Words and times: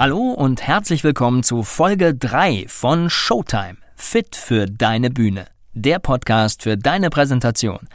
Hallo 0.00 0.30
und 0.30 0.62
herzlich 0.62 1.04
willkommen 1.04 1.42
zu 1.42 1.62
Folge 1.62 2.14
3 2.14 2.64
von 2.68 3.10
Showtime. 3.10 3.76
Fit 3.96 4.34
für 4.34 4.64
deine 4.64 5.10
Bühne. 5.10 5.46
Der 5.74 5.98
Podcast 5.98 6.62
für 6.62 6.78
deine 6.78 7.10
Präsentation. 7.10 7.86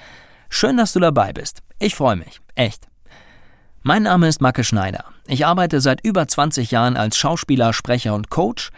Schön, 0.47 0.77
dass 0.77 0.93
du 0.93 0.99
dabei 0.99 1.33
bist. 1.33 1.63
Ich 1.79 1.95
freue 1.95 2.15
mich. 2.15 2.41
Echt. 2.53 2.85
Mein 3.81 4.03
Name 4.03 4.27
ist 4.27 4.39
Macke 4.39 4.63
Schneider. 4.63 5.05
Ich 5.25 5.47
arbeite 5.47 5.81
seit 5.81 6.05
über 6.05 6.27
20 6.27 6.69
Jahren 6.69 6.95
als 6.95 7.17
Schauspieler, 7.17 7.73
Sprecher 7.73 8.13
und 8.13 8.29
Coach 8.29 8.69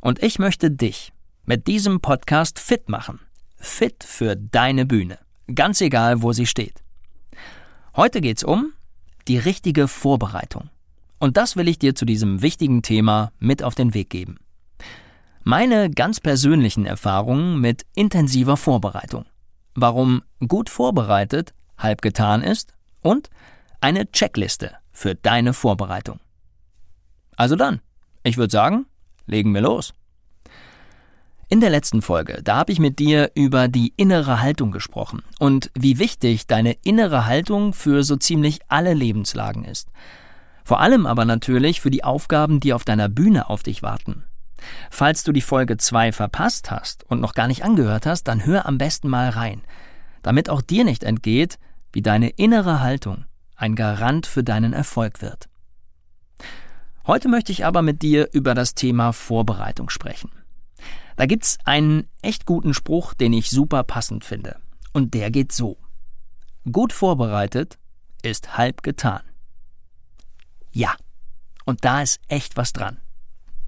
und 0.00 0.22
ich 0.22 0.38
möchte 0.38 0.70
dich 0.70 1.12
mit 1.44 1.66
diesem 1.66 2.00
Podcast 2.00 2.60
fit 2.60 2.88
machen. 2.88 3.18
Fit 3.56 4.04
für 4.04 4.36
deine 4.36 4.86
Bühne. 4.86 5.18
Ganz 5.52 5.80
egal, 5.80 6.22
wo 6.22 6.32
sie 6.32 6.46
steht. 6.46 6.84
Heute 7.96 8.20
geht's 8.20 8.44
um 8.44 8.74
die 9.26 9.38
richtige 9.38 9.88
Vorbereitung. 9.88 10.70
Und 11.18 11.36
das 11.36 11.56
will 11.56 11.68
ich 11.68 11.78
dir 11.78 11.94
zu 11.94 12.04
diesem 12.04 12.42
wichtigen 12.42 12.82
Thema 12.82 13.32
mit 13.38 13.62
auf 13.62 13.74
den 13.74 13.94
Weg 13.94 14.10
geben. 14.10 14.36
Meine 15.44 15.90
ganz 15.90 16.20
persönlichen 16.20 16.86
Erfahrungen 16.86 17.60
mit 17.60 17.84
intensiver 17.94 18.56
Vorbereitung. 18.56 19.24
Warum 19.74 20.22
gut 20.46 20.68
vorbereitet 20.68 21.52
halb 21.78 22.02
getan 22.02 22.42
ist 22.42 22.72
und 23.02 23.30
eine 23.80 24.10
Checkliste 24.10 24.72
für 24.90 25.14
deine 25.14 25.52
Vorbereitung. 25.52 26.18
Also 27.36 27.54
dann, 27.54 27.80
ich 28.22 28.38
würde 28.38 28.50
sagen, 28.50 28.86
legen 29.26 29.54
wir 29.54 29.60
los. 29.60 29.94
In 31.48 31.60
der 31.60 31.70
letzten 31.70 32.02
Folge, 32.02 32.40
da 32.42 32.56
habe 32.56 32.72
ich 32.72 32.80
mit 32.80 32.98
dir 32.98 33.30
über 33.36 33.68
die 33.68 33.92
innere 33.96 34.40
Haltung 34.40 34.72
gesprochen 34.72 35.22
und 35.38 35.70
wie 35.78 36.00
wichtig 36.00 36.48
deine 36.48 36.72
innere 36.82 37.26
Haltung 37.26 37.72
für 37.72 38.02
so 38.02 38.16
ziemlich 38.16 38.58
alle 38.66 38.94
Lebenslagen 38.94 39.64
ist. 39.64 39.88
Vor 40.66 40.80
allem 40.80 41.06
aber 41.06 41.24
natürlich 41.24 41.80
für 41.80 41.90
die 41.90 42.02
Aufgaben, 42.02 42.58
die 42.58 42.72
auf 42.72 42.82
deiner 42.82 43.08
Bühne 43.08 43.48
auf 43.50 43.62
dich 43.62 43.84
warten. 43.84 44.24
Falls 44.90 45.22
du 45.22 45.30
die 45.30 45.40
Folge 45.40 45.76
2 45.76 46.10
verpasst 46.10 46.72
hast 46.72 47.08
und 47.08 47.20
noch 47.20 47.34
gar 47.34 47.46
nicht 47.46 47.62
angehört 47.62 48.04
hast, 48.04 48.24
dann 48.24 48.44
hör 48.44 48.66
am 48.66 48.76
besten 48.76 49.06
mal 49.06 49.28
rein, 49.28 49.62
damit 50.22 50.50
auch 50.50 50.60
dir 50.60 50.82
nicht 50.82 51.04
entgeht, 51.04 51.60
wie 51.92 52.02
deine 52.02 52.30
innere 52.30 52.80
Haltung 52.80 53.26
ein 53.54 53.76
Garant 53.76 54.26
für 54.26 54.42
deinen 54.42 54.72
Erfolg 54.72 55.22
wird. 55.22 55.48
Heute 57.06 57.28
möchte 57.28 57.52
ich 57.52 57.64
aber 57.64 57.82
mit 57.82 58.02
dir 58.02 58.30
über 58.32 58.54
das 58.54 58.74
Thema 58.74 59.12
Vorbereitung 59.12 59.88
sprechen. 59.88 60.32
Da 61.14 61.26
gibt's 61.26 61.58
einen 61.64 62.08
echt 62.22 62.44
guten 62.44 62.74
Spruch, 62.74 63.14
den 63.14 63.32
ich 63.34 63.50
super 63.50 63.84
passend 63.84 64.24
finde. 64.24 64.56
Und 64.92 65.14
der 65.14 65.30
geht 65.30 65.52
so. 65.52 65.78
Gut 66.72 66.92
vorbereitet 66.92 67.78
ist 68.22 68.58
halb 68.58 68.82
getan. 68.82 69.20
Ja. 70.76 70.94
Und 71.64 71.86
da 71.86 72.02
ist 72.02 72.20
echt 72.28 72.58
was 72.58 72.74
dran. 72.74 72.98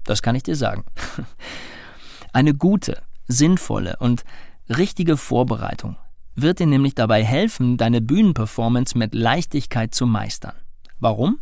Das 0.03 0.21
kann 0.21 0.35
ich 0.35 0.43
dir 0.43 0.55
sagen. 0.55 0.85
Eine 2.33 2.53
gute, 2.53 3.01
sinnvolle 3.27 3.95
und 3.99 4.23
richtige 4.69 5.17
Vorbereitung 5.17 5.97
wird 6.35 6.59
dir 6.59 6.67
nämlich 6.67 6.93
dabei 6.93 7.25
helfen, 7.25 7.77
deine 7.77 7.99
Bühnenperformance 7.99 8.95
mit 8.95 9.15
Leichtigkeit 9.15 9.95
zu 9.95 10.05
meistern. 10.05 10.53
Warum? 10.99 11.39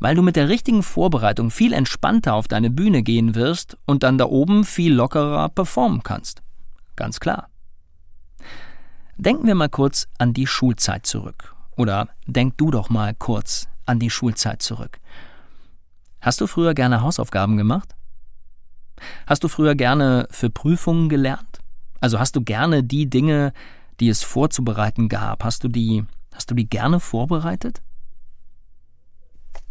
Weil 0.00 0.16
du 0.16 0.22
mit 0.22 0.34
der 0.34 0.48
richtigen 0.48 0.82
Vorbereitung 0.82 1.52
viel 1.52 1.72
entspannter 1.72 2.34
auf 2.34 2.48
deine 2.48 2.68
Bühne 2.68 3.04
gehen 3.04 3.36
wirst 3.36 3.78
und 3.86 4.02
dann 4.02 4.18
da 4.18 4.26
oben 4.26 4.64
viel 4.64 4.92
lockerer 4.92 5.50
performen 5.50 6.02
kannst. 6.02 6.42
Ganz 6.96 7.20
klar. 7.20 7.48
Denken 9.16 9.46
wir 9.46 9.54
mal 9.54 9.68
kurz 9.68 10.08
an 10.18 10.34
die 10.34 10.48
Schulzeit 10.48 11.06
zurück. 11.06 11.54
Oder 11.76 12.08
denk 12.26 12.58
du 12.58 12.72
doch 12.72 12.90
mal 12.90 13.14
kurz 13.14 13.68
an 13.88 13.98
die 13.98 14.10
Schulzeit 14.10 14.62
zurück. 14.62 14.98
Hast 16.20 16.40
du 16.40 16.46
früher 16.46 16.74
gerne 16.74 17.02
Hausaufgaben 17.02 17.56
gemacht? 17.56 17.94
Hast 19.26 19.44
du 19.44 19.48
früher 19.48 19.74
gerne 19.74 20.26
für 20.30 20.50
Prüfungen 20.50 21.08
gelernt? 21.08 21.60
Also 22.00 22.18
hast 22.18 22.36
du 22.36 22.42
gerne 22.42 22.82
die 22.82 23.08
Dinge, 23.08 23.52
die 24.00 24.08
es 24.08 24.22
vorzubereiten 24.22 25.08
gab, 25.08 25.44
hast 25.44 25.64
du 25.64 25.68
die, 25.68 26.04
hast 26.32 26.50
du 26.50 26.54
die 26.54 26.68
gerne 26.68 27.00
vorbereitet? 27.00 27.82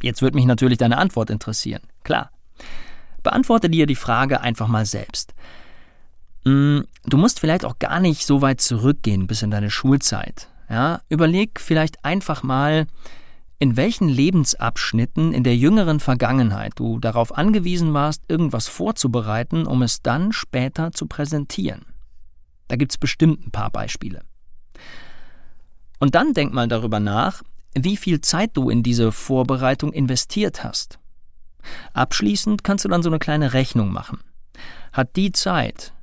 Jetzt 0.02 0.22
würde 0.22 0.36
mich 0.36 0.46
natürlich 0.46 0.78
deine 0.78 0.98
Antwort 0.98 1.30
interessieren. 1.30 1.82
Klar. 2.04 2.32
Beantworte 3.24 3.70
dir 3.70 3.88
die 3.88 3.96
Frage 3.96 4.42
einfach 4.42 4.68
mal 4.68 4.86
selbst. 4.86 5.34
Hm, 6.46 6.86
du 7.06 7.18
musst 7.18 7.40
vielleicht 7.40 7.66
auch 7.66 7.80
gar 7.80 8.00
nicht 8.00 8.26
so 8.26 8.42
weit 8.42 8.62
zurückgehen 8.62 9.28
bis 9.28 9.42
in 9.42 9.52
deine 9.52 9.70
Schulzeit. 9.70 10.50
Ja, 10.70 11.02
überleg 11.10 11.60
vielleicht 11.60 12.04
einfach 12.06 12.44
mal, 12.44 12.88
in 13.60 13.76
welchen 13.76 14.08
Lebensabschnitten 14.08 15.34
in 15.34 15.44
der 15.44 15.56
jüngeren 15.56 16.00
Vergangenheit 16.00 16.74
du 16.76 17.00
darauf 17.00 17.36
angewiesen 17.36 17.94
warst, 17.94 18.24
irgendwas 18.28 18.68
vorzubereiten, 18.68 19.66
um 19.66 19.82
es 19.82 20.02
dann 20.02 20.32
später 20.32 20.92
zu 20.92 21.08
präsentieren. 21.08 21.86
Da 22.68 22.76
gibt's 22.76 22.98
bestimmt 22.98 23.48
ein 23.48 23.52
paar 23.52 23.72
Beispiele. 23.72 24.22
Und 26.00 26.14
dann 26.14 26.34
denk 26.34 26.54
mal 26.54 26.68
darüber 26.68 27.00
nach, 27.00 27.42
wie 27.74 27.98
viel 27.98 28.22
Zeit 28.22 28.52
du 28.54 28.70
in 28.70 28.84
diese 28.84 29.12
Vorbereitung 29.12 29.92
investiert 29.92 30.64
hast. 30.64 31.00
Abschließend 31.94 32.64
kannst 32.64 32.86
du 32.86 32.90
dann 32.90 33.04
so 33.04 33.10
eine 33.10 33.20
kleine 33.20 33.54
Rechnung 33.54 33.92
machen. 33.92 34.20
Hat 34.94 35.16
die 35.16 35.32
Zeit, 35.32 35.94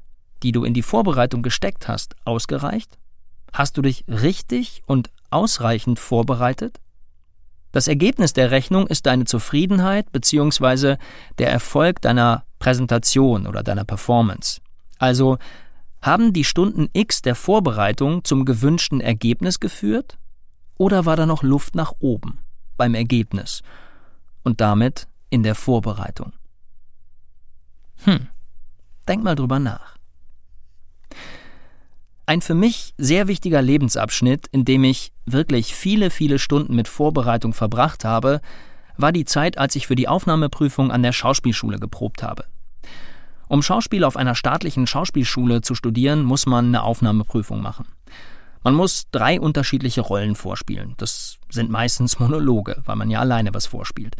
die 0.43 0.53
du 0.53 0.65
in 0.65 0.75
die 0.75 0.83
Vorbereitung 0.83 1.43
gesteckt 1.43 1.89
hast, 1.89 2.17
ausgereicht? 2.25 2.99
Hast 3.53 3.77
du 3.77 3.83
dich 3.83 4.05
richtig 4.09 4.83
und 4.87 5.11
ausreichend 5.31 5.99
vorbereitet? 5.99 6.81
Das 7.75 7.89
Ergebnis 7.89 8.33
der 8.33 8.53
Rechnung 8.53 8.87
ist 8.87 9.05
deine 9.07 9.25
Zufriedenheit 9.25 10.13
bzw. 10.13 10.95
der 11.39 11.51
Erfolg 11.51 12.01
deiner 12.01 12.45
Präsentation 12.61 13.49
oder 13.49 13.65
deiner 13.65 13.83
Performance. 13.83 14.61
Also 15.01 15.39
haben 16.01 16.33
die 16.33 16.45
Stunden 16.45 16.89
X 16.93 17.21
der 17.21 17.35
Vorbereitung 17.35 18.23
zum 18.23 18.45
gewünschten 18.45 19.01
Ergebnis 19.01 19.59
geführt 19.59 20.19
oder 20.79 21.05
war 21.05 21.17
da 21.17 21.27
noch 21.27 21.43
Luft 21.43 21.75
nach 21.75 21.95
oben 21.99 22.39
beim 22.77 22.95
Ergebnis 22.95 23.63
und 24.45 24.61
damit 24.61 25.09
in 25.31 25.43
der 25.43 25.57
Vorbereitung? 25.57 26.33
Hm, 28.05 28.29
denk 29.09 29.25
mal 29.25 29.35
drüber 29.35 29.59
nach. 29.59 29.97
Ein 32.27 32.41
für 32.41 32.55
mich 32.55 32.95
sehr 32.97 33.29
wichtiger 33.29 33.61
Lebensabschnitt, 33.61 34.47
in 34.47 34.65
dem 34.65 34.85
ich 34.85 35.13
wirklich 35.27 35.75
viele, 35.75 36.09
viele 36.11 36.39
Stunden 36.39 36.75
mit 36.75 36.89
Vorbereitung 36.89 37.53
verbracht 37.53 38.05
habe, 38.05 38.41
war 38.97 39.13
die 39.13 39.27
Zeit, 39.27 39.59
als 39.59 39.77
ich 39.77 39.87
für 39.87 39.95
die 39.95 40.09
Aufnahmeprüfung 40.09 40.91
an 40.91 41.03
der 41.03 41.13
Schauspielschule 41.13 41.79
geprobt 41.79 42.23
habe. 42.23 42.45
Um 43.49 43.63
Schauspiel 43.63 44.05
auf 44.05 44.17
einer 44.17 44.35
staatlichen 44.35 44.87
Schauspielschule 44.87 45.61
zu 45.61 45.75
studieren, 45.75 46.23
muss 46.23 46.47
man 46.47 46.67
eine 46.67 46.83
Aufnahmeprüfung 46.83 47.61
machen. 47.61 47.87
Man 48.63 48.75
muss 48.75 49.05
drei 49.13 49.39
unterschiedliche 49.39 50.01
Rollen 50.01 50.35
vorspielen. 50.35 50.95
Das 50.97 51.37
sind 51.51 51.71
meistens 51.71 52.19
Monologe, 52.19 52.83
weil 52.87 52.97
man 52.97 53.11
ja 53.11 53.21
alleine 53.21 53.53
was 53.53 53.67
vorspielt. 53.67 54.17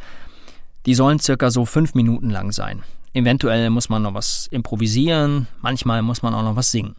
Die 0.85 0.95
sollen 0.95 1.19
circa 1.19 1.51
so 1.51 1.65
fünf 1.65 1.95
Minuten 1.95 2.29
lang 2.29 2.53
sein. 2.53 2.83
Eventuell 3.15 3.71
muss 3.71 3.89
man 3.89 4.03
noch 4.03 4.13
was 4.13 4.49
improvisieren, 4.51 5.47
manchmal 5.63 6.03
muss 6.03 6.21
man 6.21 6.35
auch 6.35 6.43
noch 6.43 6.57
was 6.57 6.71
singen. 6.71 6.97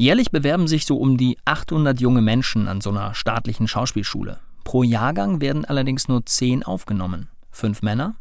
Jährlich 0.00 0.30
bewerben 0.30 0.68
sich 0.68 0.86
so 0.86 0.96
um 0.96 1.16
die 1.16 1.38
800 1.44 2.00
junge 2.00 2.22
Menschen 2.22 2.68
an 2.68 2.80
so 2.80 2.90
einer 2.90 3.14
staatlichen 3.14 3.66
Schauspielschule. 3.66 4.38
Pro 4.62 4.84
Jahrgang 4.84 5.40
werden 5.40 5.64
allerdings 5.64 6.06
nur 6.06 6.24
10 6.24 6.62
aufgenommen. 6.62 7.28
Fünf 7.50 7.82
Männer, 7.82 8.14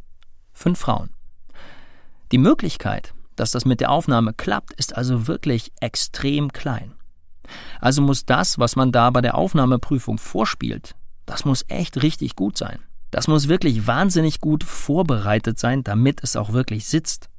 fünf 0.54 0.80
Frauen. 0.80 1.12
Die 2.32 2.40
Möglichkeit, 2.40 3.14
dass 3.36 3.52
das 3.52 3.66
mit 3.66 3.80
der 3.80 3.92
Aufnahme 3.92 4.34
klappt, 4.34 4.74
ist 4.74 4.98
also 4.98 5.28
wirklich 5.28 5.72
extrem 5.80 6.52
klein. 6.52 6.94
Also 7.80 8.02
muss 8.02 8.26
das, 8.26 8.58
was 8.58 8.76
man 8.76 8.92
da 8.92 9.12
bei 9.12 9.22
der 9.22 9.36
Aufnahmeprüfung 9.36 10.18
vorspielt, 10.18 10.96
das 11.28 11.46
muss 11.46 11.64
echt 11.68 12.02
richtig 12.02 12.36
gut 12.36 12.58
sein. 12.58 12.80
Das 13.12 13.28
muss 13.28 13.50
wirklich 13.50 13.86
wahnsinnig 13.86 14.42
gut 14.42 14.64
vorbereitet 14.64 15.60
sein, 15.60 15.84
damit 15.84 16.24
es 16.24 16.36
auch 16.36 16.54
wirklich 16.54 16.88
sitzt. 16.88 17.30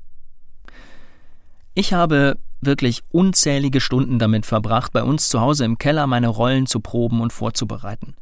Ich 1.78 1.92
habe 1.92 2.38
wirklich 2.60 3.04
unzählige 3.12 3.80
Stunden 3.80 4.18
damit 4.18 4.46
verbracht, 4.46 4.92
bei 4.92 5.04
uns 5.04 5.28
zu 5.28 5.40
Hause 5.40 5.64
im 5.64 5.78
Keller 5.78 6.08
meine 6.08 6.26
Rollen 6.26 6.66
zu 6.66 6.80
proben 6.80 7.20
und 7.20 7.32
vorzubereiten. 7.32 8.16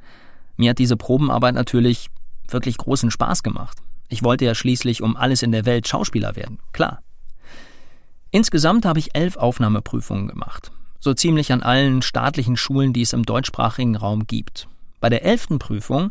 Mir 0.58 0.69
hat 0.69 0.79
diese 0.79 0.99
Probenarbeit 0.99 1.55
natürlich 1.55 2.11
wirklich 2.49 2.76
großen 2.76 3.11
Spaß 3.11 3.43
gemacht. 3.43 3.79
Ich 4.11 4.23
wollte 4.23 4.44
ja 4.44 4.55
schließlich 4.55 5.00
um 5.00 5.17
alles 5.17 5.43
in 5.43 5.53
der 5.53 5.64
Welt 5.64 5.88
Schauspieler 5.88 6.37
werden, 6.37 6.58
klar. 6.75 7.00
Insgesamt 8.31 8.85
habe 8.85 8.99
ich 8.99 9.14
elf 9.14 9.38
Aufnahmeprüfungen 9.38 10.29
gemacht. 10.29 10.70
So 11.00 11.14
ziemlich 11.14 11.50
an 11.50 11.62
allen 11.62 12.02
staatlichen 12.02 12.59
Schulen, 12.59 12.93
die 12.93 13.00
es 13.00 13.14
im 13.14 13.23
deutschsprachigen 13.23 13.97
Raum 13.97 14.26
gibt. 14.26 14.69
Bei 15.00 15.09
der 15.09 15.25
elften 15.25 15.59
Prüfung 15.59 16.11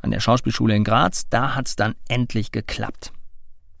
an 0.00 0.12
der 0.12 0.20
Schauspielschule 0.20 0.76
in 0.76 0.84
Graz, 0.84 1.28
da 1.28 1.56
hat's 1.56 1.74
dann 1.74 1.96
endlich 2.06 2.52
geklappt. 2.52 3.12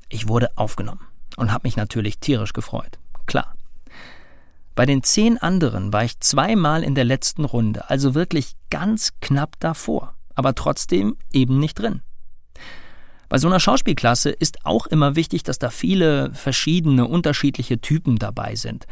Ich 0.08 0.26
wurde 0.26 0.48
aufgenommen 0.56 1.06
und 1.36 1.52
habe 1.52 1.68
mich 1.68 1.76
natürlich 1.76 2.18
tierisch 2.18 2.54
gefreut. 2.54 2.98
Klar. 3.26 3.54
Bei 4.74 4.86
den 4.86 5.02
zehn 5.02 5.38
anderen 5.38 5.92
war 5.92 6.04
ich 6.04 6.18
zweimal 6.20 6.82
in 6.82 6.94
der 6.94 7.04
letzten 7.04 7.44
Runde, 7.44 7.88
also 7.88 8.14
wirklich 8.14 8.56
ganz 8.70 9.12
knapp 9.20 9.58
davor, 9.60 10.14
aber 10.34 10.54
trotzdem 10.54 11.16
eben 11.32 11.60
nicht 11.60 11.78
drin. 11.78 12.02
Bei 13.28 13.38
so 13.38 13.46
einer 13.46 13.60
Schauspielklasse 13.60 14.30
ist 14.30 14.66
auch 14.66 14.86
immer 14.86 15.16
wichtig, 15.16 15.42
dass 15.44 15.58
da 15.58 15.70
viele 15.70 16.32
verschiedene, 16.34 17.06
unterschiedliche 17.06 17.80
Typen 17.80 18.16
dabei 18.16 18.54
sind. 18.56 18.86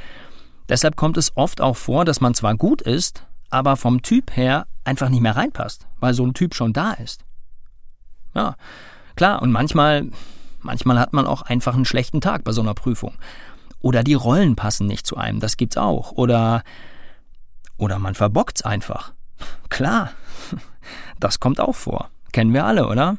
Deshalb 0.68 0.96
kommt 0.96 1.16
es 1.16 1.36
oft 1.36 1.60
auch 1.60 1.76
vor, 1.76 2.04
dass 2.04 2.20
man 2.20 2.34
zwar 2.34 2.56
gut 2.56 2.80
ist, 2.82 3.26
aber 3.50 3.76
vom 3.76 4.02
Typ 4.02 4.36
her 4.36 4.66
einfach 4.84 5.08
nicht 5.08 5.20
mehr 5.20 5.36
reinpasst, 5.36 5.86
weil 6.00 6.14
so 6.14 6.24
ein 6.24 6.34
Typ 6.34 6.54
schon 6.54 6.72
da 6.72 6.92
ist. 6.92 7.24
Ja, 8.34 8.56
klar, 9.16 9.42
und 9.42 9.52
manchmal, 9.52 10.10
manchmal 10.60 10.98
hat 10.98 11.12
man 11.12 11.26
auch 11.26 11.42
einfach 11.42 11.74
einen 11.74 11.84
schlechten 11.84 12.20
Tag 12.20 12.44
bei 12.44 12.52
so 12.52 12.62
einer 12.62 12.74
Prüfung. 12.74 13.14
Oder 13.82 14.04
die 14.04 14.14
Rollen 14.14 14.56
passen 14.56 14.86
nicht 14.86 15.06
zu 15.06 15.16
einem, 15.16 15.40
das 15.40 15.56
gibt's 15.56 15.76
auch. 15.76 16.12
Oder, 16.12 16.62
oder 17.76 17.98
man 17.98 18.14
verbockt's 18.14 18.62
einfach. 18.62 19.12
Klar, 19.68 20.12
das 21.20 21.40
kommt 21.40 21.60
auch 21.60 21.74
vor. 21.74 22.10
Kennen 22.32 22.54
wir 22.54 22.64
alle, 22.64 22.86
oder? 22.86 23.18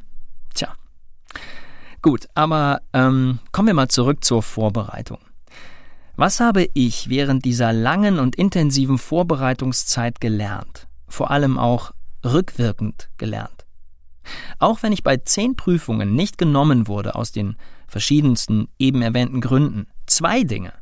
Tja. 0.56 0.74
Gut, 2.02 2.28
aber 2.34 2.82
ähm, 2.94 3.40
kommen 3.52 3.68
wir 3.68 3.74
mal 3.74 3.90
zurück 3.90 4.24
zur 4.24 4.42
Vorbereitung. 4.42 5.20
Was 6.16 6.40
habe 6.40 6.70
ich 6.74 7.10
während 7.10 7.44
dieser 7.44 7.74
langen 7.74 8.20
und 8.20 8.36
intensiven 8.36 8.98
Vorbereitungszeit 8.98 10.22
gelernt? 10.22 10.88
Vor 11.08 11.32
allem 11.32 11.58
auch 11.58 11.92
rückwirkend 12.24 13.10
gelernt. 13.18 13.66
Auch 14.60 14.84
wenn 14.84 14.94
ich 14.94 15.04
bei 15.04 15.18
zehn 15.18 15.56
Prüfungen 15.56 16.16
nicht 16.16 16.38
genommen 16.38 16.88
wurde 16.88 17.16
aus 17.16 17.32
den 17.32 17.58
verschiedensten 17.88 18.70
eben 18.80 19.02
erwähnten 19.02 19.42
Gründen, 19.42 19.88
zwei 20.14 20.44
Dinge 20.44 20.74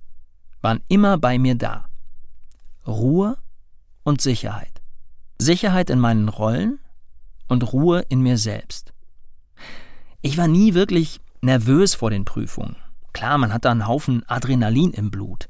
waren 0.61 0.81
immer 0.87 1.17
bei 1.17 1.39
mir 1.39 1.55
da. 1.55 1.85
Ruhe 2.85 3.37
und 4.03 4.21
Sicherheit. 4.21 4.81
Sicherheit 5.37 5.89
in 5.89 5.99
meinen 5.99 6.27
Rollen 6.27 6.79
und 7.47 7.71
Ruhe 7.73 8.05
in 8.09 8.21
mir 8.21 8.37
selbst. 8.37 8.93
Ich 10.21 10.37
war 10.37 10.47
nie 10.47 10.73
wirklich 10.73 11.19
nervös 11.41 11.95
vor 11.95 12.11
den 12.11 12.25
Prüfungen. 12.25 12.75
Klar, 13.13 13.37
man 13.37 13.53
hat 13.53 13.65
da 13.65 13.71
einen 13.71 13.87
Haufen 13.87 14.23
Adrenalin 14.27 14.91
im 14.91 15.11
Blut. 15.11 15.47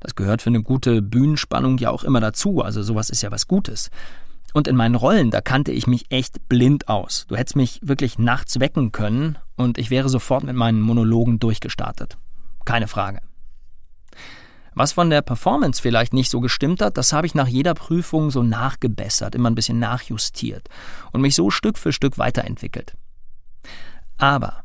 Das 0.00 0.14
gehört 0.14 0.40
für 0.42 0.50
eine 0.50 0.62
gute 0.62 1.02
Bühnenspannung 1.02 1.78
ja 1.78 1.90
auch 1.90 2.04
immer 2.04 2.20
dazu, 2.20 2.62
also 2.62 2.82
sowas 2.82 3.10
ist 3.10 3.22
ja 3.22 3.30
was 3.30 3.46
Gutes. 3.46 3.90
Und 4.54 4.66
in 4.66 4.76
meinen 4.76 4.94
Rollen, 4.94 5.30
da 5.30 5.40
kannte 5.40 5.72
ich 5.72 5.86
mich 5.86 6.10
echt 6.10 6.48
blind 6.48 6.88
aus. 6.88 7.26
Du 7.28 7.36
hättest 7.36 7.54
mich 7.54 7.80
wirklich 7.82 8.18
nachts 8.18 8.58
wecken 8.58 8.92
können 8.92 9.38
und 9.56 9.78
ich 9.78 9.90
wäre 9.90 10.08
sofort 10.08 10.42
mit 10.42 10.56
meinen 10.56 10.80
Monologen 10.80 11.38
durchgestartet. 11.38 12.16
Keine 12.64 12.88
Frage. 12.88 13.20
Was 14.74 14.92
von 14.92 15.10
der 15.10 15.22
Performance 15.22 15.82
vielleicht 15.82 16.12
nicht 16.12 16.30
so 16.30 16.40
gestimmt 16.40 16.80
hat, 16.80 16.96
das 16.96 17.12
habe 17.12 17.26
ich 17.26 17.34
nach 17.34 17.48
jeder 17.48 17.74
Prüfung 17.74 18.30
so 18.30 18.42
nachgebessert, 18.42 19.34
immer 19.34 19.50
ein 19.50 19.54
bisschen 19.54 19.78
nachjustiert 19.78 20.68
und 21.12 21.20
mich 21.20 21.34
so 21.34 21.50
Stück 21.50 21.76
für 21.76 21.92
Stück 21.92 22.18
weiterentwickelt. 22.18 22.94
Aber 24.16 24.62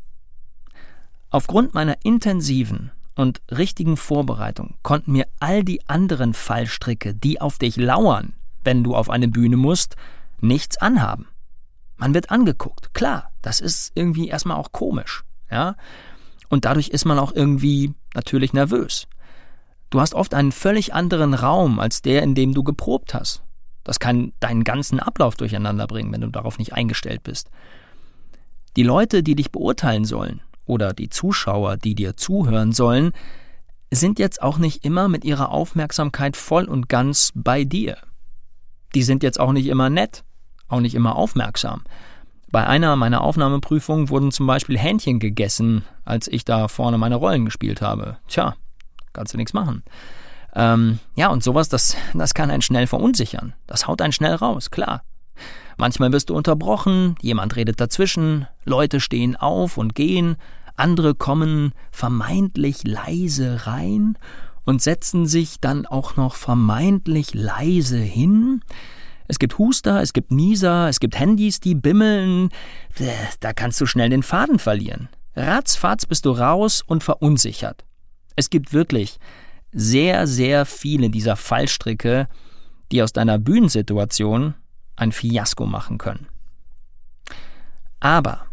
aufgrund 1.31 1.73
meiner 1.73 1.97
intensiven 2.03 2.91
und 3.15 3.41
richtigen 3.49 3.97
Vorbereitung 3.97 4.75
konnten 4.83 5.13
mir 5.13 5.27
all 5.39 5.63
die 5.63 5.87
anderen 5.87 6.33
Fallstricke, 6.33 7.15
die 7.15 7.41
auf 7.41 7.57
dich 7.57 7.77
lauern, 7.77 8.33
wenn 8.63 8.83
du 8.83 8.95
auf 8.95 9.09
eine 9.09 9.27
Bühne 9.27 9.57
musst, 9.57 9.95
nichts 10.39 10.77
anhaben. 10.77 11.27
Man 11.97 12.13
wird 12.13 12.29
angeguckt, 12.29 12.93
klar, 12.93 13.31
das 13.41 13.61
ist 13.61 13.93
irgendwie 13.95 14.27
erstmal 14.27 14.57
auch 14.57 14.71
komisch, 14.71 15.23
ja? 15.49 15.75
Und 16.49 16.65
dadurch 16.65 16.89
ist 16.89 17.05
man 17.05 17.19
auch 17.19 17.33
irgendwie 17.33 17.93
natürlich 18.13 18.53
nervös. 18.53 19.07
Du 19.89 19.99
hast 19.99 20.13
oft 20.13 20.33
einen 20.33 20.51
völlig 20.51 20.93
anderen 20.93 21.33
Raum 21.33 21.79
als 21.79 22.01
der, 22.01 22.23
in 22.23 22.35
dem 22.35 22.53
du 22.53 22.63
geprobt 22.63 23.13
hast. 23.13 23.43
Das 23.83 23.99
kann 23.99 24.33
deinen 24.39 24.63
ganzen 24.63 24.99
Ablauf 24.99 25.35
durcheinander 25.35 25.87
bringen, 25.87 26.11
wenn 26.11 26.21
du 26.21 26.27
darauf 26.27 26.57
nicht 26.57 26.73
eingestellt 26.73 27.23
bist. 27.23 27.49
Die 28.75 28.83
Leute, 28.83 29.23
die 29.23 29.35
dich 29.35 29.51
beurteilen 29.51 30.05
sollen, 30.05 30.41
oder 30.65 30.93
die 30.93 31.09
Zuschauer, 31.09 31.77
die 31.77 31.95
dir 31.95 32.17
zuhören 32.17 32.71
sollen, 32.71 33.11
sind 33.91 34.19
jetzt 34.19 34.41
auch 34.41 34.57
nicht 34.57 34.83
immer 34.83 35.07
mit 35.07 35.23
ihrer 35.23 35.49
Aufmerksamkeit 35.49 36.35
voll 36.35 36.65
und 36.65 36.89
ganz 36.89 37.31
bei 37.35 37.63
dir. 37.63 37.97
Die 38.93 39.03
sind 39.03 39.23
jetzt 39.23 39.39
auch 39.39 39.51
nicht 39.51 39.67
immer 39.67 39.89
nett, 39.89 40.23
auch 40.67 40.79
nicht 40.79 40.95
immer 40.95 41.15
aufmerksam. 41.15 41.83
Bei 42.55 42.67
einer 42.67 42.95
meiner 42.95 43.19
Aufnahmeprüfungen 43.19 44.07
wurden 44.07 44.31
zum 44.31 44.47
Beispiel 44.47 44.77
Hähnchen 44.77 45.19
gegessen, 45.19 45.83
als 46.05 46.29
ich 46.29 46.45
da 46.45 46.69
vorne 46.69 46.97
meine 46.97 47.15
Rollen 47.15 47.43
gespielt 47.43 47.81
habe. 47.81 48.15
Tja, 48.29 48.55
kannst 49.11 49.33
du 49.33 49.37
nichts 49.37 49.51
machen. 49.51 49.83
Ähm, 50.55 50.99
ja, 51.17 51.27
und 51.27 51.43
sowas, 51.43 51.67
das, 51.67 51.97
das 52.13 52.33
kann 52.33 52.49
einen 52.49 52.61
schnell 52.61 52.87
verunsichern. 52.87 53.55
Das 53.67 53.87
haut 53.87 54.01
einen 54.01 54.13
schnell 54.13 54.35
raus, 54.35 54.71
klar. 54.71 55.01
Manchmal 55.75 56.13
wirst 56.13 56.29
du 56.29 56.33
unterbrochen, 56.33 57.17
jemand 57.21 57.57
redet 57.57 57.81
dazwischen, 57.81 58.47
Leute 58.63 59.01
stehen 59.01 59.35
auf 59.35 59.75
und 59.75 59.93
gehen, 59.93 60.37
andere 60.77 61.13
kommen 61.13 61.73
vermeintlich 61.91 62.85
leise 62.85 63.67
rein 63.67 64.17
und 64.63 64.81
setzen 64.81 65.25
sich 65.25 65.59
dann 65.59 65.85
auch 65.85 66.15
noch 66.15 66.35
vermeintlich 66.35 67.33
leise 67.33 67.97
hin. 67.97 68.61
Es 69.27 69.39
gibt 69.39 69.57
Huster, 69.57 70.01
es 70.01 70.13
gibt 70.13 70.31
Nieser, 70.31 70.87
es 70.89 70.99
gibt 70.99 71.19
Handys, 71.19 71.59
die 71.59 71.75
bimmeln. 71.75 72.49
Da 73.39 73.53
kannst 73.53 73.81
du 73.81 73.85
schnell 73.85 74.09
den 74.09 74.23
Faden 74.23 74.59
verlieren. 74.59 75.09
Ratzfatz 75.35 76.05
bist 76.05 76.25
du 76.25 76.31
raus 76.31 76.81
und 76.85 77.03
verunsichert. 77.03 77.83
Es 78.35 78.49
gibt 78.49 78.73
wirklich 78.73 79.19
sehr, 79.71 80.27
sehr 80.27 80.65
viele 80.65 81.09
dieser 81.09 81.35
Fallstricke, 81.35 82.27
die 82.91 83.01
aus 83.01 83.13
deiner 83.13 83.39
Bühnensituation 83.39 84.53
ein 84.95 85.11
Fiasko 85.11 85.65
machen 85.65 85.97
können. 85.97 86.27
Aber 87.99 88.45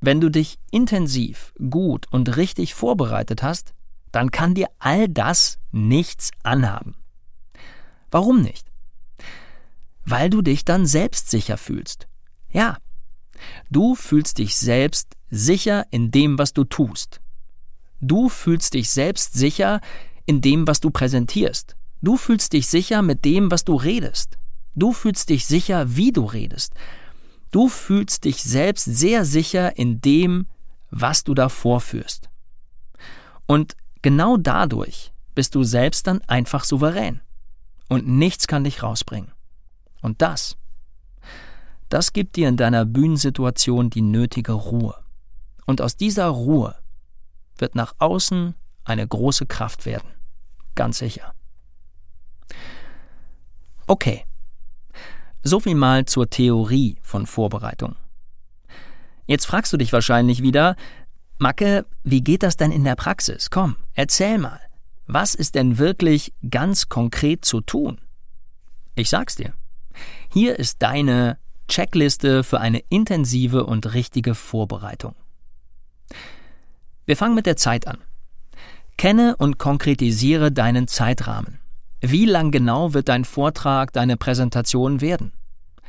wenn 0.00 0.20
du 0.20 0.30
dich 0.30 0.58
intensiv, 0.70 1.52
gut 1.70 2.06
und 2.10 2.36
richtig 2.36 2.74
vorbereitet 2.74 3.42
hast, 3.42 3.74
dann 4.12 4.30
kann 4.30 4.54
dir 4.54 4.68
all 4.78 5.08
das 5.08 5.58
nichts 5.72 6.30
anhaben. 6.42 6.94
Warum 8.10 8.40
nicht? 8.40 8.70
Weil 10.06 10.30
du 10.30 10.40
dich 10.40 10.64
dann 10.64 10.86
selbstsicher 10.86 11.58
fühlst. 11.58 12.06
Ja, 12.50 12.78
du 13.70 13.94
fühlst 13.94 14.38
dich 14.38 14.56
selbst 14.56 15.14
sicher 15.28 15.84
in 15.90 16.10
dem, 16.10 16.38
was 16.38 16.52
du 16.52 16.64
tust. 16.64 17.20
Du 18.00 18.28
fühlst 18.28 18.74
dich 18.74 18.88
selbst 18.90 19.34
sicher 19.34 19.80
in 20.24 20.40
dem, 20.40 20.66
was 20.66 20.80
du 20.80 20.90
präsentierst. 20.90 21.76
Du 22.02 22.16
fühlst 22.16 22.52
dich 22.52 22.68
sicher 22.68 23.02
mit 23.02 23.24
dem, 23.24 23.50
was 23.50 23.64
du 23.64 23.74
redest. 23.74 24.38
Du 24.74 24.92
fühlst 24.92 25.28
dich 25.28 25.46
sicher, 25.46 25.96
wie 25.96 26.12
du 26.12 26.24
redest. 26.24 26.74
Du 27.50 27.68
fühlst 27.68 28.24
dich 28.24 28.42
selbst 28.42 28.84
sehr 28.84 29.24
sicher 29.24 29.76
in 29.76 30.00
dem, 30.00 30.46
was 30.90 31.24
du 31.24 31.34
da 31.34 31.48
vorführst. 31.48 32.28
Und 33.46 33.76
genau 34.02 34.36
dadurch 34.36 35.12
bist 35.34 35.54
du 35.54 35.64
selbst 35.64 36.06
dann 36.06 36.20
einfach 36.22 36.64
souverän. 36.64 37.22
Und 37.88 38.06
nichts 38.06 38.46
kann 38.46 38.64
dich 38.64 38.82
rausbringen. 38.82 39.32
Und 40.06 40.22
das, 40.22 40.56
das 41.88 42.12
gibt 42.12 42.36
dir 42.36 42.48
in 42.48 42.56
deiner 42.56 42.84
Bühnensituation 42.84 43.90
die 43.90 44.02
nötige 44.02 44.52
Ruhe. 44.52 44.94
Und 45.66 45.80
aus 45.82 45.96
dieser 45.96 46.28
Ruhe 46.28 46.76
wird 47.58 47.74
nach 47.74 47.92
außen 47.98 48.54
eine 48.84 49.04
große 49.04 49.46
Kraft 49.46 49.84
werden. 49.84 50.08
Ganz 50.76 50.98
sicher. 50.98 51.34
Okay, 53.88 54.24
so 55.42 55.58
viel 55.58 55.74
mal 55.74 56.04
zur 56.04 56.30
Theorie 56.30 56.98
von 57.02 57.26
Vorbereitung. 57.26 57.96
Jetzt 59.26 59.46
fragst 59.46 59.72
du 59.72 59.76
dich 59.76 59.92
wahrscheinlich 59.92 60.40
wieder, 60.40 60.76
Macke, 61.38 61.84
wie 62.04 62.22
geht 62.22 62.44
das 62.44 62.56
denn 62.56 62.70
in 62.70 62.84
der 62.84 62.94
Praxis? 62.94 63.50
Komm, 63.50 63.74
erzähl 63.94 64.38
mal. 64.38 64.60
Was 65.08 65.34
ist 65.34 65.56
denn 65.56 65.78
wirklich 65.78 66.32
ganz 66.48 66.88
konkret 66.88 67.44
zu 67.44 67.60
tun? 67.60 68.00
Ich 68.94 69.10
sag's 69.10 69.34
dir. 69.34 69.52
Hier 70.38 70.58
ist 70.58 70.82
deine 70.82 71.38
Checkliste 71.66 72.44
für 72.44 72.60
eine 72.60 72.80
intensive 72.90 73.64
und 73.64 73.94
richtige 73.94 74.34
Vorbereitung. 74.34 75.14
Wir 77.06 77.16
fangen 77.16 77.34
mit 77.34 77.46
der 77.46 77.56
Zeit 77.56 77.86
an. 77.86 78.04
Kenne 78.98 79.36
und 79.38 79.56
konkretisiere 79.56 80.52
deinen 80.52 80.88
Zeitrahmen. 80.88 81.58
Wie 82.02 82.26
lang 82.26 82.50
genau 82.50 82.92
wird 82.92 83.08
dein 83.08 83.24
Vortrag, 83.24 83.94
deine 83.94 84.18
Präsentation 84.18 85.00
werden? 85.00 85.32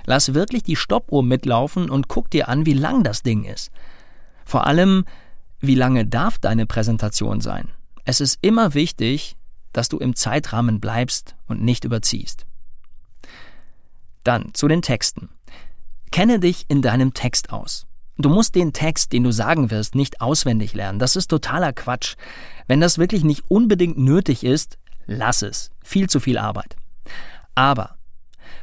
Lass 0.05 0.33
wirklich 0.33 0.63
die 0.63 0.77
Stoppuhr 0.77 1.23
mitlaufen 1.23 1.89
und 1.89 2.07
guck 2.07 2.29
dir 2.29 2.47
an, 2.47 2.65
wie 2.65 2.71
lang 2.71 3.03
das 3.03 3.23
Ding 3.23 3.43
ist. 3.43 3.69
Vor 4.45 4.65
allem, 4.65 5.03
wie 5.59 5.75
lange 5.75 6.05
darf 6.05 6.37
deine 6.39 6.65
Präsentation 6.65 7.41
sein? 7.41 7.67
Es 8.05 8.21
ist 8.21 8.39
immer 8.41 8.73
wichtig, 8.73 9.35
dass 9.73 9.89
du 9.89 9.97
im 9.97 10.15
Zeitrahmen 10.15 10.79
bleibst 10.79 11.35
und 11.47 11.61
nicht 11.61 11.83
überziehst. 11.83 12.45
Dann 14.27 14.53
zu 14.53 14.67
den 14.67 14.81
Texten. 14.81 15.29
Kenne 16.11 16.41
dich 16.41 16.65
in 16.67 16.81
deinem 16.81 17.13
Text 17.13 17.53
aus. 17.53 17.87
Du 18.17 18.27
musst 18.27 18.55
den 18.55 18.73
Text, 18.73 19.13
den 19.13 19.23
du 19.23 19.31
sagen 19.31 19.71
wirst, 19.71 19.95
nicht 19.95 20.19
auswendig 20.19 20.73
lernen. 20.73 20.99
Das 20.99 21.15
ist 21.15 21.27
totaler 21.29 21.71
Quatsch. 21.71 22.15
Wenn 22.67 22.81
das 22.81 22.97
wirklich 22.97 23.23
nicht 23.23 23.49
unbedingt 23.49 23.97
nötig 23.97 24.43
ist, 24.43 24.77
lass 25.05 25.43
es. 25.43 25.71
Viel 25.81 26.09
zu 26.09 26.19
viel 26.19 26.37
Arbeit. 26.37 26.75
Aber 27.55 27.95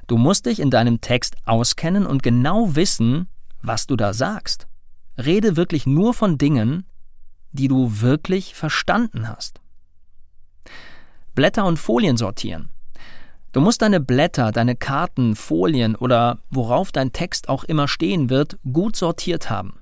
du 0.07 0.19
musst 0.19 0.45
dich 0.45 0.61
in 0.61 0.69
deinem 0.69 1.01
Text 1.01 1.35
auskennen 1.47 2.05
und 2.05 2.23
genau 2.23 2.77
wissen, 2.77 3.29
was 3.63 3.87
du 3.87 3.97
da 3.97 4.13
sagst. 4.13 4.67
Rede 5.17 5.57
wirklich 5.57 5.87
nur 5.87 6.13
von 6.13 6.37
Dingen, 6.37 6.85
die 7.53 7.69
du 7.69 8.03
wirklich 8.03 8.55
verstanden 8.55 9.31
hast. 9.31 9.63
Blätter 11.35 11.65
und 11.65 11.79
Folien 11.79 12.19
sortieren. 12.19 12.69
Du 13.55 13.61
musst 13.61 13.83
deine 13.83 14.01
Blätter, 14.01 14.51
deine 14.51 14.75
Karten, 14.75 15.37
Folien 15.37 15.95
oder 15.95 16.39
worauf 16.51 16.91
dein 16.91 17.13
Text 17.13 17.49
auch 17.49 17.63
immer 17.63 17.87
stehen 17.87 18.29
wird, 18.29 18.59
gut 18.73 18.97
sortiert 18.97 19.49
haben. 19.49 19.79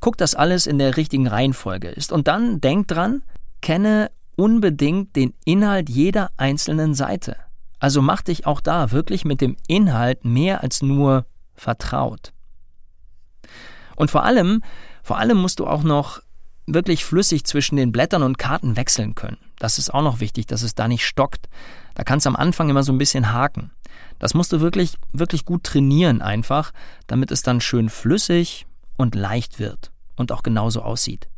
Guck, 0.00 0.18
dass 0.18 0.34
alles 0.34 0.66
in 0.66 0.78
der 0.78 0.98
richtigen 0.98 1.26
Reihenfolge 1.26 1.88
ist. 1.88 2.12
Und 2.12 2.28
dann 2.28 2.60
denk 2.60 2.88
dran, 2.88 3.22
kenne 3.62 4.10
unbedingt 4.36 5.16
den 5.16 5.32
Inhalt 5.46 5.88
jeder 5.88 6.30
einzelnen 6.36 6.92
Seite. 6.92 7.36
Also 7.78 8.02
mach 8.02 8.20
dich 8.20 8.46
auch 8.46 8.60
da 8.60 8.92
wirklich 8.92 9.24
mit 9.24 9.40
dem 9.40 9.56
Inhalt 9.66 10.26
mehr 10.26 10.62
als 10.62 10.82
nur 10.82 11.24
vertraut. 11.54 12.34
Und 13.96 14.10
vor 14.10 14.24
allem, 14.24 14.62
vor 15.02 15.16
allem 15.16 15.38
musst 15.38 15.58
du 15.58 15.66
auch 15.66 15.84
noch 15.84 16.20
wirklich 16.66 17.04
flüssig 17.04 17.44
zwischen 17.44 17.76
den 17.76 17.92
Blättern 17.92 18.22
und 18.22 18.38
Karten 18.38 18.76
wechseln 18.76 19.14
können. 19.14 19.38
Das 19.58 19.78
ist 19.78 19.92
auch 19.92 20.02
noch 20.02 20.20
wichtig, 20.20 20.46
dass 20.46 20.62
es 20.62 20.74
da 20.74 20.88
nicht 20.88 21.04
stockt. 21.04 21.48
Da 21.94 22.04
kannst 22.04 22.26
du 22.26 22.30
am 22.30 22.36
Anfang 22.36 22.68
immer 22.68 22.82
so 22.82 22.92
ein 22.92 22.98
bisschen 22.98 23.32
haken. 23.32 23.70
Das 24.18 24.34
musst 24.34 24.52
du 24.52 24.60
wirklich, 24.60 24.94
wirklich 25.12 25.44
gut 25.44 25.64
trainieren 25.64 26.22
einfach, 26.22 26.72
damit 27.06 27.30
es 27.30 27.42
dann 27.42 27.60
schön 27.60 27.88
flüssig 27.88 28.66
und 28.96 29.14
leicht 29.14 29.58
wird 29.58 29.90
und 30.16 30.32
auch 30.32 30.42
genauso 30.42 30.82
aussieht. 30.82 31.28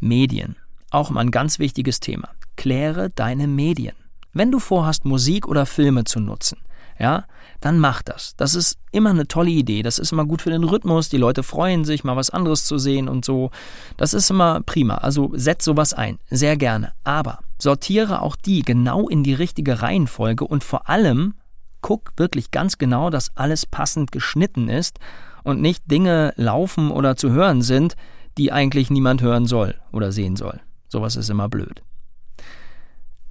Medien. 0.00 0.56
Auch 0.90 1.10
mal 1.10 1.20
ein 1.20 1.30
ganz 1.30 1.58
wichtiges 1.58 2.00
Thema. 2.00 2.30
Kläre 2.56 3.10
deine 3.10 3.46
Medien. 3.46 3.96
Wenn 4.32 4.52
du 4.52 4.58
vorhast, 4.58 5.04
Musik 5.04 5.46
oder 5.46 5.66
Filme 5.66 6.04
zu 6.04 6.20
nutzen, 6.20 6.58
ja, 6.98 7.24
dann 7.60 7.78
mach 7.78 8.02
das. 8.02 8.34
Das 8.36 8.54
ist 8.54 8.78
immer 8.92 9.10
eine 9.10 9.26
tolle 9.26 9.50
Idee. 9.50 9.82
Das 9.82 9.98
ist 9.98 10.12
immer 10.12 10.24
gut 10.24 10.42
für 10.42 10.50
den 10.50 10.64
Rhythmus. 10.64 11.08
Die 11.08 11.16
Leute 11.16 11.42
freuen 11.42 11.84
sich, 11.84 12.04
mal 12.04 12.16
was 12.16 12.30
anderes 12.30 12.64
zu 12.64 12.78
sehen 12.78 13.08
und 13.08 13.24
so. 13.24 13.50
Das 13.96 14.14
ist 14.14 14.30
immer 14.30 14.60
prima. 14.62 14.96
Also 14.96 15.30
setz 15.34 15.64
sowas 15.64 15.92
ein. 15.94 16.18
Sehr 16.30 16.56
gerne. 16.56 16.92
Aber 17.04 17.40
sortiere 17.58 18.22
auch 18.22 18.36
die 18.36 18.62
genau 18.62 19.08
in 19.08 19.22
die 19.22 19.34
richtige 19.34 19.82
Reihenfolge 19.82 20.44
und 20.44 20.64
vor 20.64 20.88
allem 20.88 21.34
guck 21.80 22.12
wirklich 22.16 22.50
ganz 22.50 22.78
genau, 22.78 23.10
dass 23.10 23.36
alles 23.36 23.66
passend 23.66 24.12
geschnitten 24.12 24.68
ist 24.68 24.98
und 25.44 25.60
nicht 25.60 25.90
Dinge 25.90 26.32
laufen 26.36 26.90
oder 26.90 27.16
zu 27.16 27.30
hören 27.30 27.62
sind, 27.62 27.94
die 28.36 28.52
eigentlich 28.52 28.90
niemand 28.90 29.22
hören 29.22 29.46
soll 29.46 29.76
oder 29.92 30.12
sehen 30.12 30.36
soll. 30.36 30.60
Sowas 30.88 31.16
ist 31.16 31.30
immer 31.30 31.48
blöd. 31.48 31.82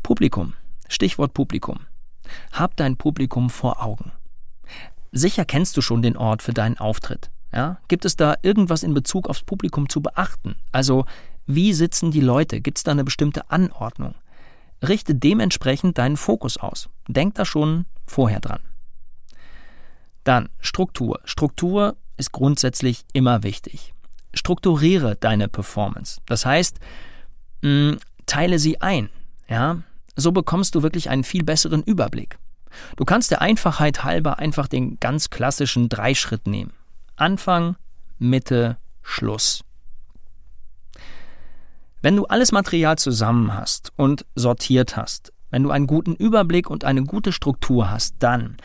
Publikum. 0.04 0.54
Stichwort 0.88 1.34
Publikum. 1.34 1.80
Hab 2.52 2.76
dein 2.76 2.98
Publikum 2.98 3.50
vor 3.50 3.84
Augen. 3.84 4.12
Sicher 5.12 5.46
kennst 5.46 5.78
du 5.78 5.82
schon 5.82 6.02
den 6.02 6.18
Ort 6.18 6.42
für 6.42 6.54
deinen 6.54 6.78
Auftritt. 6.78 7.32
Ja? 7.54 7.80
Gibt 7.88 8.06
es 8.06 8.16
da 8.16 8.36
irgendwas 8.42 8.84
in 8.84 8.94
Bezug 8.94 9.30
aufs 9.30 9.44
Publikum 9.44 9.90
zu 9.90 10.02
beachten? 10.02 10.56
Also, 10.72 11.06
wie 11.46 11.74
sitzen 11.74 12.12
die 12.12 12.22
Leute? 12.22 12.62
Gibt 12.62 12.78
es 12.78 12.84
da 12.84 12.92
eine 12.92 13.04
bestimmte 13.04 13.50
Anordnung? 13.50 14.16
Richte 14.86 15.16
dementsprechend 15.16 15.98
deinen 15.98 16.18
Fokus 16.18 16.58
aus. 16.58 16.90
Denk 17.08 17.36
da 17.36 17.46
schon 17.46 17.86
vorher 18.06 18.40
dran. 18.40 18.60
Dann 20.24 20.50
Struktur. 20.60 21.22
Struktur 21.24 21.96
ist 22.18 22.32
grundsätzlich 22.32 23.06
immer 23.14 23.44
wichtig. 23.44 23.94
Strukturiere 24.34 25.16
deine 25.16 25.48
Performance. 25.48 26.20
Das 26.26 26.46
heißt, 26.46 26.80
mh, 27.62 27.94
mm, 27.94 27.98
teile 28.26 28.60
sie 28.60 28.82
ein. 28.82 29.10
Ja, 29.50 29.82
so 30.18 30.32
bekommst 30.32 30.76
du 30.76 30.84
wirklich 30.84 31.10
einen 31.10 31.24
viel 31.24 31.44
besseren 31.44 31.84
Überblick. 31.84 32.38
Du 32.98 33.06
kannst 33.06 33.32
der 33.32 33.42
Einfachheit 33.42 34.04
halber 34.04 34.40
einfach 34.40 34.68
den 34.68 35.00
ganz 35.00 35.30
klassischen 35.30 35.88
Dreischritt 35.88 36.48
nehmen. 36.48 36.74
Anfang, 37.16 37.78
Mitte, 38.20 38.78
Schluss. 39.02 39.64
Wenn 42.02 42.16
du 42.16 42.26
alles 42.26 42.52
Material 42.52 42.98
zusammen 42.98 43.54
hast 43.54 43.92
und 43.96 44.26
sortiert 44.36 44.98
hast, 44.98 45.34
wenn 45.50 45.64
du 45.64 45.72
einen 45.72 45.88
guten 45.88 46.16
Überblick 46.16 46.70
und 46.70 46.84
eine 46.84 47.04
gute 47.04 47.32
Struktur 47.32 47.90
hast, 47.90 48.16
dann 48.20 48.58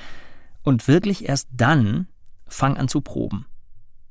und 0.62 0.88
wirklich 0.88 1.28
erst 1.28 1.48
dann 1.52 2.08
fang 2.46 2.76
an 2.76 2.88
zu 2.88 3.00
proben. 3.00 3.46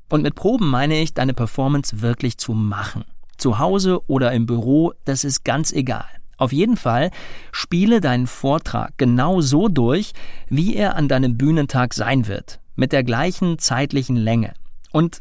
Und 0.10 0.24
mit 0.24 0.36
Proben 0.36 0.68
meine 0.68 1.02
ich, 1.02 1.14
deine 1.14 1.34
Performance 1.34 2.02
wirklich 2.02 2.38
zu 2.38 2.54
machen. 2.54 3.06
Zu 3.38 3.60
Hause 3.60 4.02
oder 4.08 4.32
im 4.34 4.46
Büro, 4.46 4.94
das 5.06 5.24
ist 5.24 5.44
ganz 5.44 5.72
egal. 5.72 6.21
Auf 6.42 6.52
jeden 6.52 6.76
Fall 6.76 7.12
spiele 7.52 8.02
deinen 8.02 8.26
Vortrag 8.26 8.98
genau 8.98 9.42
so 9.42 9.68
durch, 9.68 10.14
wie 10.50 10.76
er 10.76 10.96
an 10.96 11.08
deinem 11.08 11.38
Bühnentag 11.38 11.94
sein 11.94 12.26
wird, 12.26 12.60
mit 12.76 12.92
der 12.92 13.04
gleichen 13.04 13.60
zeitlichen 13.60 14.16
Länge. 14.16 14.56
Und, 14.92 15.20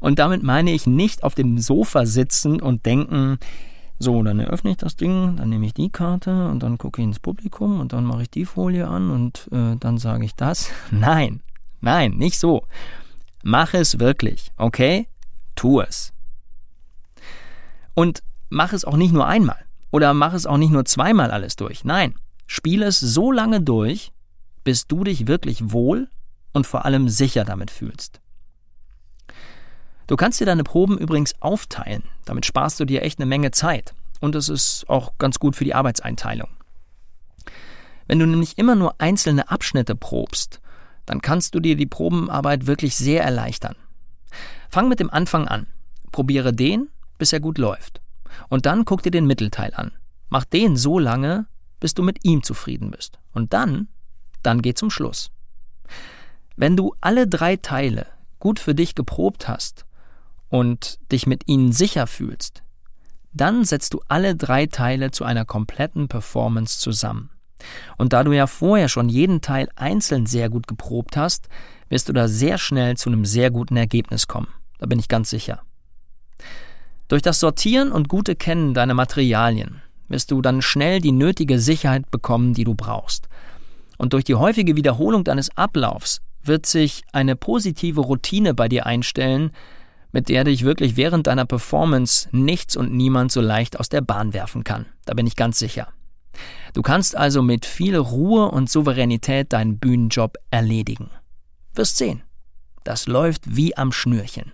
und 0.00 0.18
damit 0.18 0.42
meine 0.42 0.70
ich 0.70 0.86
nicht 0.86 1.22
auf 1.22 1.34
dem 1.34 1.58
Sofa 1.58 2.06
sitzen 2.06 2.62
und 2.62 2.86
denken, 2.86 3.36
so, 3.98 4.22
dann 4.22 4.40
eröffne 4.40 4.70
ich 4.70 4.78
das 4.78 4.96
Ding, 4.96 5.36
dann 5.36 5.50
nehme 5.50 5.66
ich 5.66 5.74
die 5.74 5.90
Karte 5.90 6.48
und 6.48 6.62
dann 6.62 6.78
gucke 6.78 7.02
ich 7.02 7.06
ins 7.06 7.20
Publikum 7.20 7.78
und 7.78 7.92
dann 7.92 8.04
mache 8.06 8.22
ich 8.22 8.30
die 8.30 8.46
Folie 8.46 8.88
an 8.88 9.10
und 9.10 9.50
äh, 9.52 9.76
dann 9.78 9.98
sage 9.98 10.24
ich 10.24 10.34
das. 10.34 10.70
Nein, 10.90 11.42
nein, 11.82 12.12
nicht 12.12 12.38
so. 12.38 12.66
Mach 13.42 13.74
es 13.74 14.00
wirklich, 14.00 14.50
okay? 14.56 15.08
Tu 15.56 15.82
es. 15.82 16.14
Und 17.92 18.22
mach 18.48 18.72
es 18.72 18.86
auch 18.86 18.96
nicht 18.96 19.12
nur 19.12 19.26
einmal. 19.26 19.65
Oder 19.90 20.14
mach 20.14 20.34
es 20.34 20.46
auch 20.46 20.56
nicht 20.56 20.72
nur 20.72 20.84
zweimal 20.84 21.30
alles 21.30 21.56
durch. 21.56 21.84
Nein, 21.84 22.14
spiele 22.46 22.86
es 22.86 23.00
so 23.00 23.32
lange 23.32 23.60
durch, 23.60 24.12
bis 24.64 24.86
du 24.86 25.04
dich 25.04 25.26
wirklich 25.26 25.72
wohl 25.72 26.08
und 26.52 26.66
vor 26.66 26.84
allem 26.84 27.08
sicher 27.08 27.44
damit 27.44 27.70
fühlst. 27.70 28.20
Du 30.06 30.16
kannst 30.16 30.40
dir 30.40 30.46
deine 30.46 30.64
Proben 30.64 30.98
übrigens 30.98 31.34
aufteilen. 31.40 32.04
Damit 32.24 32.46
sparst 32.46 32.78
du 32.78 32.84
dir 32.84 33.02
echt 33.02 33.18
eine 33.18 33.26
Menge 33.26 33.50
Zeit. 33.50 33.94
Und 34.20 34.34
es 34.34 34.48
ist 34.48 34.88
auch 34.88 35.18
ganz 35.18 35.38
gut 35.38 35.56
für 35.56 35.64
die 35.64 35.74
Arbeitseinteilung. 35.74 36.48
Wenn 38.06 38.18
du 38.18 38.26
nämlich 38.26 38.56
immer 38.56 38.76
nur 38.76 39.00
einzelne 39.00 39.50
Abschnitte 39.50 39.96
probst, 39.96 40.60
dann 41.06 41.20
kannst 41.20 41.54
du 41.54 41.60
dir 41.60 41.76
die 41.76 41.86
Probenarbeit 41.86 42.66
wirklich 42.66 42.96
sehr 42.96 43.22
erleichtern. 43.22 43.76
Fang 44.70 44.88
mit 44.88 45.00
dem 45.00 45.10
Anfang 45.10 45.48
an. 45.48 45.66
Probiere 46.12 46.52
den, 46.52 46.88
bis 47.18 47.32
er 47.32 47.40
gut 47.40 47.58
läuft. 47.58 48.00
Und 48.48 48.66
dann 48.66 48.84
guck 48.84 49.02
dir 49.02 49.10
den 49.10 49.26
Mittelteil 49.26 49.72
an. 49.74 49.92
Mach 50.28 50.44
den 50.44 50.76
so 50.76 50.98
lange, 50.98 51.46
bis 51.80 51.94
du 51.94 52.02
mit 52.02 52.24
ihm 52.24 52.42
zufrieden 52.42 52.90
bist. 52.90 53.18
Und 53.32 53.52
dann, 53.52 53.88
dann 54.42 54.62
geh 54.62 54.74
zum 54.74 54.90
Schluss. 54.90 55.30
Wenn 56.56 56.76
du 56.76 56.94
alle 57.00 57.26
drei 57.26 57.56
Teile 57.56 58.06
gut 58.38 58.58
für 58.58 58.74
dich 58.74 58.94
geprobt 58.94 59.48
hast 59.48 59.84
und 60.48 60.98
dich 61.12 61.26
mit 61.26 61.48
ihnen 61.48 61.72
sicher 61.72 62.06
fühlst, 62.06 62.62
dann 63.32 63.64
setzt 63.64 63.92
du 63.92 64.00
alle 64.08 64.34
drei 64.34 64.66
Teile 64.66 65.10
zu 65.10 65.24
einer 65.24 65.44
kompletten 65.44 66.08
Performance 66.08 66.78
zusammen. 66.78 67.30
Und 67.98 68.12
da 68.12 68.24
du 68.24 68.32
ja 68.32 68.46
vorher 68.46 68.88
schon 68.88 69.08
jeden 69.08 69.40
Teil 69.40 69.68
einzeln 69.76 70.26
sehr 70.26 70.48
gut 70.48 70.66
geprobt 70.66 71.16
hast, 71.16 71.48
wirst 71.88 72.08
du 72.08 72.12
da 72.12 72.28
sehr 72.28 72.58
schnell 72.58 72.96
zu 72.96 73.10
einem 73.10 73.24
sehr 73.24 73.50
guten 73.50 73.76
Ergebnis 73.76 74.26
kommen. 74.26 74.48
Da 74.78 74.86
bin 74.86 74.98
ich 74.98 75.08
ganz 75.08 75.30
sicher. 75.30 75.62
Durch 77.08 77.22
das 77.22 77.38
Sortieren 77.38 77.92
und 77.92 78.08
gute 78.08 78.34
Kennen 78.34 78.74
deiner 78.74 78.94
Materialien 78.94 79.82
wirst 80.08 80.30
du 80.30 80.42
dann 80.42 80.62
schnell 80.62 81.00
die 81.00 81.12
nötige 81.12 81.58
Sicherheit 81.58 82.10
bekommen, 82.10 82.54
die 82.54 82.64
du 82.64 82.74
brauchst. 82.74 83.28
Und 83.98 84.12
durch 84.12 84.24
die 84.24 84.34
häufige 84.34 84.76
Wiederholung 84.76 85.24
deines 85.24 85.56
Ablaufs 85.56 86.20
wird 86.42 86.66
sich 86.66 87.02
eine 87.12 87.36
positive 87.36 88.00
Routine 88.00 88.54
bei 88.54 88.68
dir 88.68 88.86
einstellen, 88.86 89.50
mit 90.12 90.28
der 90.28 90.44
dich 90.44 90.64
wirklich 90.64 90.96
während 90.96 91.26
deiner 91.26 91.44
Performance 91.44 92.28
nichts 92.32 92.76
und 92.76 92.92
niemand 92.92 93.32
so 93.32 93.40
leicht 93.40 93.78
aus 93.78 93.88
der 93.88 94.00
Bahn 94.00 94.32
werfen 94.32 94.64
kann. 94.64 94.86
Da 95.04 95.14
bin 95.14 95.26
ich 95.26 95.36
ganz 95.36 95.58
sicher. 95.58 95.88
Du 96.74 96.82
kannst 96.82 97.16
also 97.16 97.42
mit 97.42 97.66
viel 97.66 97.96
Ruhe 97.96 98.50
und 98.50 98.70
Souveränität 98.70 99.52
deinen 99.52 99.78
Bühnenjob 99.78 100.36
erledigen. 100.50 101.10
Wirst 101.74 101.96
sehen. 101.96 102.22
Das 102.84 103.06
läuft 103.06 103.56
wie 103.56 103.76
am 103.76 103.92
Schnürchen. 103.92 104.52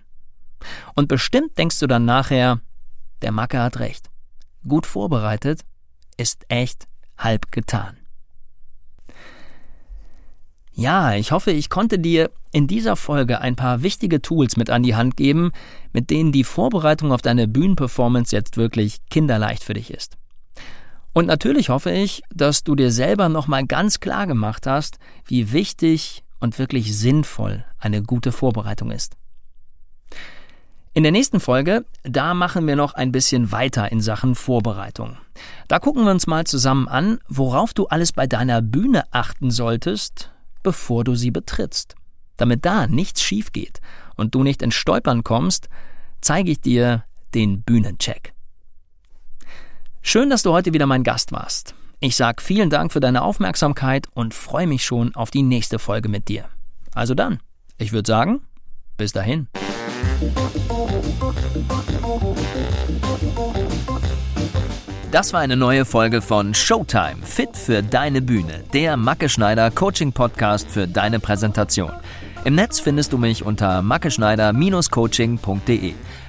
Und 0.95 1.07
bestimmt 1.07 1.57
denkst 1.57 1.79
du 1.79 1.87
dann 1.87 2.05
nachher, 2.05 2.59
der 3.21 3.31
Macke 3.31 3.59
hat 3.59 3.79
recht. 3.79 4.09
Gut 4.67 4.85
vorbereitet 4.85 5.61
ist 6.17 6.45
echt 6.49 6.87
halb 7.17 7.51
getan. 7.51 7.97
Ja, 10.75 11.13
ich 11.13 11.31
hoffe, 11.31 11.51
ich 11.51 11.69
konnte 11.69 11.99
dir 11.99 12.31
in 12.51 12.65
dieser 12.67 12.95
Folge 12.95 13.39
ein 13.41 13.55
paar 13.55 13.83
wichtige 13.83 14.21
Tools 14.21 14.57
mit 14.57 14.71
an 14.71 14.81
die 14.81 14.95
Hand 14.95 15.17
geben, 15.17 15.51
mit 15.91 16.09
denen 16.09 16.31
die 16.31 16.43
Vorbereitung 16.43 17.11
auf 17.11 17.21
deine 17.21 17.47
Bühnenperformance 17.47 18.35
jetzt 18.35 18.57
wirklich 18.57 18.97
kinderleicht 19.09 19.63
für 19.63 19.75
dich 19.75 19.91
ist. 19.91 20.17
Und 21.13 21.27
natürlich 21.27 21.69
hoffe 21.69 21.91
ich, 21.91 22.23
dass 22.33 22.63
du 22.63 22.75
dir 22.75 22.91
selber 22.91 23.29
nochmal 23.29 23.67
ganz 23.67 23.99
klar 23.99 24.25
gemacht 24.25 24.65
hast, 24.65 24.97
wie 25.27 25.51
wichtig 25.51 26.23
und 26.39 26.57
wirklich 26.57 26.97
sinnvoll 26.97 27.65
eine 27.77 28.01
gute 28.01 28.31
Vorbereitung 28.31 28.89
ist. 28.89 29.15
In 30.95 31.01
der 31.01 31.11
nächsten 31.11 31.39
Folge, 31.39 31.85
da 32.03 32.35
machen 32.35 32.67
wir 32.67 32.75
noch 32.75 32.93
ein 32.93 33.11
bisschen 33.11 33.51
weiter 33.51 33.91
in 33.91 33.99
Sachen 33.99 34.35
Vorbereitung. 34.35 35.17
Da 35.67 35.79
gucken 35.79 36.05
wir 36.05 36.11
uns 36.11 36.27
mal 36.27 36.45
zusammen 36.45 36.87
an, 36.87 37.17
worauf 37.27 37.73
du 37.73 37.87
alles 37.87 38.11
bei 38.11 38.27
deiner 38.27 38.61
Bühne 38.61 39.03
achten 39.09 39.49
solltest, 39.49 40.31
bevor 40.61 41.03
du 41.03 41.15
sie 41.15 41.31
betrittst. 41.31 41.95
Damit 42.37 42.63
da 42.63 42.85
nichts 42.85 43.23
schief 43.23 43.51
geht 43.51 43.81
und 44.15 44.35
du 44.35 44.43
nicht 44.43 44.61
ins 44.61 44.75
Stolpern 44.75 45.23
kommst, 45.23 45.67
zeige 46.21 46.51
ich 46.51 46.61
dir 46.61 47.05
den 47.33 47.63
Bühnencheck. 47.63 48.33
Schön, 50.03 50.29
dass 50.29 50.43
du 50.43 50.51
heute 50.51 50.73
wieder 50.73 50.85
mein 50.85 51.03
Gast 51.03 51.31
warst. 51.31 51.73
Ich 52.01 52.15
sage 52.15 52.43
vielen 52.43 52.69
Dank 52.69 52.93
für 52.93 52.99
deine 52.99 53.23
Aufmerksamkeit 53.23 54.07
und 54.13 54.35
freue 54.35 54.67
mich 54.67 54.85
schon 54.85 55.15
auf 55.15 55.31
die 55.31 55.41
nächste 55.41 55.79
Folge 55.79 56.07
mit 56.07 56.27
dir. 56.27 56.49
Also 56.93 57.15
dann, 57.15 57.39
ich 57.79 57.93
würde 57.93 58.07
sagen, 58.07 58.41
bis 58.95 59.11
dahin. 59.11 59.47
Das 65.11 65.31
war 65.31 65.41
eine 65.41 65.55
neue 65.55 65.85
Folge 65.85 66.23
von 66.23 66.55
Showtime, 66.55 67.17
fit 67.21 67.55
für 67.55 67.83
deine 67.83 68.21
Bühne, 68.21 68.63
der 68.73 68.97
Macke 68.97 69.29
Schneider 69.29 69.69
Coaching 69.69 70.11
Podcast 70.11 70.71
für 70.71 70.87
deine 70.87 71.19
Präsentation. 71.19 71.91
Im 72.45 72.55
Netz 72.55 72.79
findest 72.79 73.13
du 73.13 73.19
mich 73.19 73.45
unter 73.45 73.83
mackeschneider-coaching.de. 73.83 75.93